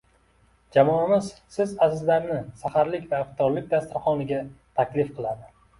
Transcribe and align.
Jamoamiz 0.77 1.27
siz 1.57 1.75
azizlarni 1.87 2.41
saharlik 2.65 3.07
va 3.13 3.21
iftorlik 3.27 3.73
dasturxoniga 3.77 4.45
taklif 4.81 5.19
qiladi. 5.21 5.53